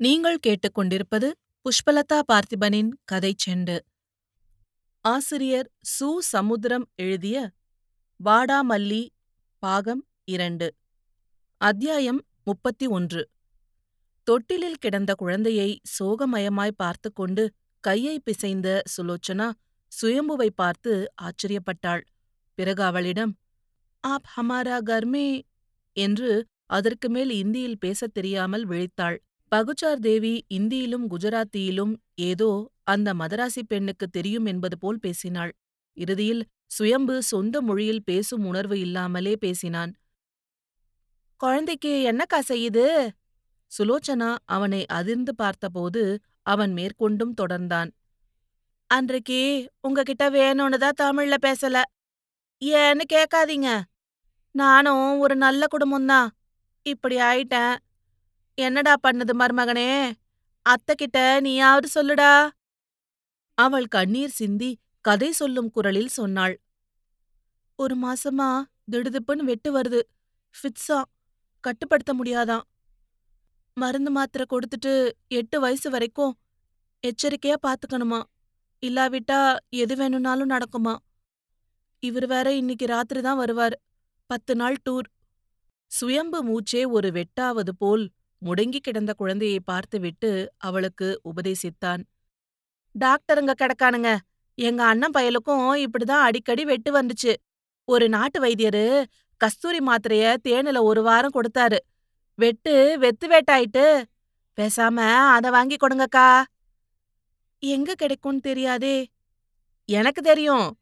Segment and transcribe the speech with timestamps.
[0.00, 1.30] நீங்கள் கேட்டுக்கொண்டிருப்பது
[1.62, 3.78] புஷ்பலதா பார்த்திபனின் கதைச் செண்டு.
[5.00, 6.18] ஆசிரியர் சு.
[6.18, 7.50] சமுத்திரம் எழுதிய
[8.24, 9.08] வாடாமல்லி
[9.58, 10.74] பாகம் இரண்டு
[11.56, 13.28] அத்தியாயம் முப்பத்தி ஒன்று.
[14.22, 19.50] தொட்டிலில் கிடந்த குழந்தையை சோகமயமாய் பார்த்துக் கொண்டு கையை பிசைந்த சுலோச்சனா
[20.02, 22.02] சுயம்புவை பார்த்து ஆச்சரியப்பட்டாள்.
[22.54, 23.36] பிறகு அவளிடம்
[24.00, 25.42] ஆப் ஹமாரா கர்மே
[25.92, 29.16] என்று அதற்கு மேல் இந்தியில் பேசத் தெரியாமல் விழித்தாள்.
[29.52, 35.52] பகுச்சார் தேவி இந்தியிலும் குஜராத்தியிலும் ஏதோ அந்த மதராசி பெண்ணுக்கு தெரியும் என்பது போல் பேசினாள்.
[35.96, 39.92] இறுதியில் சுயம்பு சொந்த மொழியில் பேசும் உணர்வு இல்லாமலே பேசினான்.
[41.40, 42.86] குழந்தைக்கு என்னக்கா செய்யுது
[43.70, 46.02] சுலோச்சனா அவனை அதிர்ந்து பார்த்தபோது
[46.42, 47.90] அவன் மேற்கொண்டும் தொடர்ந்தான்.
[48.90, 49.40] அன்றைக்கு
[49.80, 51.76] உங்ககிட்ட வேணும்னு தான் தமிழ்ல பேசல.
[52.62, 53.68] ஏன்னு கேட்காதீங்க.
[54.54, 56.28] நானும் ஒரு நல்ல குடும்பம்தான்.
[56.86, 57.74] இப்படி ஆயிட்டேன்.
[58.58, 60.12] என்னடா பண்ணுது மருமகனே?
[60.66, 62.50] அத்தைக்கிட்ட நீயாவது சொல்லுடா.
[63.58, 66.54] அவள் கண்ணீர் சிந்தி கதை சொல்லும் குரலில் சொன்னாள்.
[67.78, 70.00] ஒரு மாசமா திடுதிப்புன்னு வெட்டு வருது.
[70.54, 71.02] ஃபிட்ஸா
[71.60, 72.64] கட்டுப்படுத்த முடியாதாம்
[73.76, 74.92] மருந்து மாத்திரை கொடுத்துட்டு
[75.28, 76.34] எட்டு வயசு வரைக்கும்
[77.04, 78.22] எச்சரிக்கையா பாத்துக்கணுமா?
[78.82, 80.96] இல்லாவிட்டா எது வேணும்னாலும் நடக்குமா?
[82.02, 83.76] இவர் வேற இன்னைக்கு ராத்திரி தான் வருவார்.
[84.26, 85.08] பத்து நாள் டூர்.
[85.86, 88.04] சுயம்பு மூச்சே ஒரு வெட்டாவது போல்
[88.44, 92.02] முடங்கி கிடந்த குழந்தையை பார்த்துவிட்டு அவளுக்கு உபதேசித்தான்.
[93.00, 94.18] டாக்டருங்க கிடக்கானுங்க.
[94.54, 97.34] எங்க அண்ணன் பயலுக்கும் இப்படிதான் அடிக்கடி வெட்டு வந்துச்சு.
[97.84, 99.04] ஒரு நாட்டு வைத்தியரு
[99.36, 101.76] கஸ்தூரி மாத்திரைய தேனில ஒரு வாரம் கொடுத்தாரு.
[102.34, 104.02] வெட்டு வெத்து வேட்டாயிட்டு
[104.60, 104.96] பேசாம
[105.28, 106.42] அத வாங்கி கொடுங்கக்கா.
[107.58, 109.08] எங்க கிடைக்கும்னு தெரியாதே.
[109.88, 110.78] எனக்கு தெரியும்.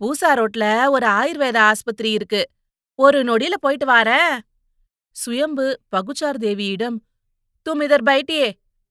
[0.00, 2.50] பூசா ரோட்ல ஒரு ஆயுர்வேத ஆஸ்பத்திரி இருக்கு.
[2.94, 4.38] ஒரு நொடியில போயிட்டு வாரேன்.
[5.10, 6.96] சுயம்பு பகுச்சார் தேவியிடம்
[7.66, 8.48] தும் இதர் பைட்டியே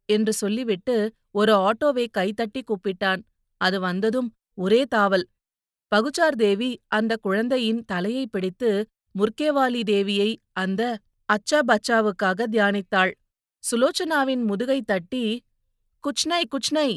[0.09, 0.95] என்று சொல்லிவிட்டு
[1.31, 3.21] ஒரு ஆட்டோவை கைத்தட்டி கூப்பிட்டான்.
[3.61, 5.25] அது வந்ததும் ஒரே தாவல்.
[5.91, 8.71] பகுச்சார் தேவி அந்த குழந்தையின் தலையை பிடித்து
[9.15, 10.81] முர்க்கேவாலி தேவியை அந்த
[11.29, 13.11] அச்சா பச்சாவுக்காக தியானித்தாள்.
[13.63, 15.23] சுலோச்சனாவின் முதுகை தட்டி
[16.03, 16.89] குச்னை குச்னை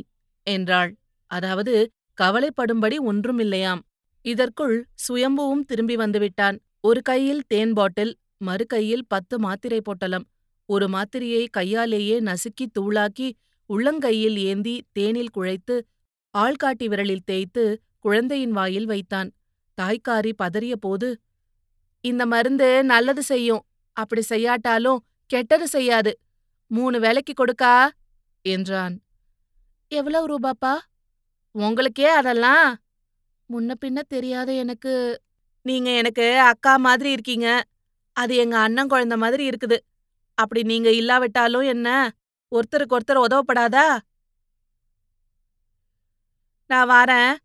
[0.47, 0.91] என்றாள்.
[1.31, 1.75] அதாவது
[2.19, 3.83] கவலைப்படும்படி ஒன்றுமில்லையாம்.
[4.25, 4.77] இதற்குள்
[5.09, 6.57] சுயம்புவும் திரும்பி வந்துவிட்டான்.
[6.81, 10.27] ஒரு கையில் தேன் பாட்டில் மறு கையில் பத்து மாத்திரை பொட்டலம்.
[10.69, 13.29] ஒரு மாத்திரையை கையாலேயே நசுக்கி தூளாக்கி
[13.71, 15.77] உள்ளங்கையில் ஏந்தி தேனில் குழைத்து
[16.35, 19.31] ஆள்காட்டி விரலில் தேய்த்து குழந்தையின் வாயில் வைத்தான்.
[19.79, 21.09] தாய்க்காரி பதறிய போது
[22.01, 23.63] இந்த மருந்து நல்லது செய்யும்.
[23.97, 26.13] அப்படி செய்யாட்டாலும் கெட்டது செய்யாது.
[26.71, 27.75] மூணு வேலைக்கு கொடுக்கா?
[28.45, 28.95] என்றான்.
[29.89, 30.75] எவ்வளவு ரூபாப்பா?
[31.55, 32.77] உங்களுக்கே அதெல்லாம்?
[33.51, 34.95] முன்ன பின்ன தெரியாத எனக்கு.
[35.63, 37.49] நீங்க எனக்கு அக்கா மாதிரி இருக்கீங்க.
[38.13, 39.79] அது எங்க அண்ணன் குழந்த மாதிரி இருக்குது.
[40.39, 42.11] அப்படி நீங்க இல்லாவிட்டாலும் என்ன?
[42.53, 43.99] ஒருத்தருக்கு ஒருத்தர் உதவப்படாதா?
[46.67, 47.37] நான் வாரேன்.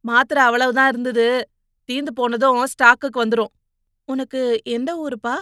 [0.00, 1.48] மாத்திரை அவ்வளவுதான் இருந்தது.
[1.88, 3.52] தீந்து போனதும் ஸ்டாக்குக்கு வந்துரும்.
[4.04, 5.34] உனக்கு எந்த ஊருப்பா?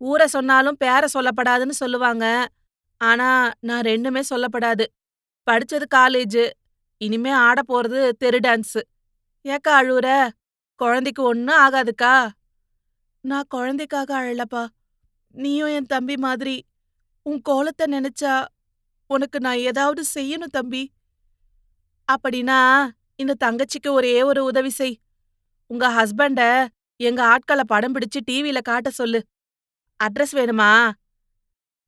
[0.00, 2.48] ஊரை சொன்னாலும் பேரை சொல்லப்படாதுன்னு சொல்லுவாங்க.
[3.00, 4.84] ஆனா நான் ரெண்டுமே சொல்லப்படாது.
[5.50, 6.50] படிச்சது காலேஜ்
[7.00, 8.78] இனிமே ஆட போறது தெரு டான்ஸ்
[9.44, 10.28] ஏக்கா அழுவுற?
[10.80, 12.14] குழந்தைக்கு ஒன்னும் ஆகாதுக்கா?
[13.20, 14.64] நான் குழந்தைக்காக அழலப்பா.
[15.34, 16.56] நீயும் என் தம்பி மாதிரி
[17.22, 18.34] உன் கோலத்தை நினைச்சா
[19.06, 20.82] உனக்கு நான் ஏதாவது செய்யணும் தம்பி.
[22.12, 22.60] அப்படின்னா
[23.16, 24.96] இந்த தங்கச்சிக்கு ஒரே ஒரு உதவி செய்.
[25.66, 29.20] உங்க ஹஸ்பண்ட எங்க ஆட்களை படம் பிடிச்சு டிவியில காட்ட சொல்லு.
[30.00, 30.90] அட்ரஸ் வேணுமா?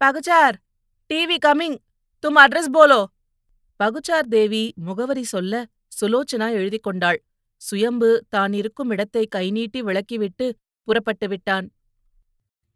[0.04, 0.56] பகுச்சார்
[1.10, 1.76] டிவி கமிங்
[2.22, 3.00] தும் அட்ரஸ் போலோ.
[3.80, 5.66] பகுச்சார் தேவி முகவரி சொல்ல
[6.00, 7.18] சுலோச்சனா எழுதி கொண்டாள்.
[7.56, 10.46] சுயம்பு தான் இருக்கும் இடத்தை கை நீட்டி விளக்கிவிட்டு
[10.88, 11.66] புறப்பட்டு விட்டான்.